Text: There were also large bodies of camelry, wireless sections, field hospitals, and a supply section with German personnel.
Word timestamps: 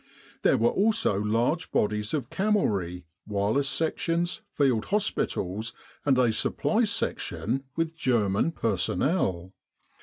There 0.41 0.57
were 0.57 0.71
also 0.71 1.15
large 1.19 1.71
bodies 1.71 2.15
of 2.15 2.31
camelry, 2.31 3.03
wireless 3.27 3.69
sections, 3.69 4.41
field 4.51 4.85
hospitals, 4.85 5.73
and 6.07 6.17
a 6.17 6.33
supply 6.33 6.85
section 6.85 7.65
with 7.75 7.95
German 7.95 8.51
personnel. 8.51 9.53